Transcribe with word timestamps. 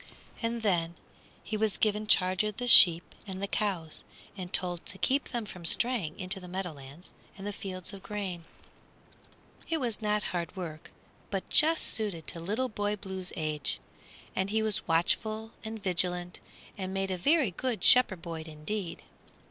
And 0.41 0.63
then 0.63 0.95
he 1.43 1.55
was 1.55 1.77
given 1.77 2.07
charge 2.07 2.43
of 2.43 2.57
the 2.57 2.67
sheep 2.67 3.13
and 3.27 3.39
the 3.39 3.45
cows, 3.45 4.03
and 4.35 4.51
told 4.51 4.83
to 4.87 4.97
keep 4.97 5.29
them 5.29 5.45
from 5.45 5.63
straying 5.63 6.19
into 6.19 6.39
the 6.39 6.47
meadowlands 6.47 7.13
and 7.37 7.45
the 7.45 7.53
fields 7.53 7.93
of 7.93 8.01
grain. 8.01 8.45
It 9.69 9.79
was 9.79 10.01
not 10.01 10.23
hard 10.33 10.55
work, 10.55 10.91
but 11.29 11.47
just 11.51 11.83
suited 11.83 12.25
to 12.29 12.39
Little 12.39 12.67
Boy 12.69 12.95
Blue's 12.95 13.31
age, 13.35 13.79
and 14.35 14.49
he 14.49 14.63
was 14.63 14.87
watchful 14.87 15.51
and 15.63 15.83
vigilant 15.83 16.39
and 16.79 16.95
made 16.95 17.11
a 17.11 17.15
very 17.19 17.51
good 17.51 17.83
shepherd 17.83 18.23
boy 18.23 18.41
indeed. 18.41 19.03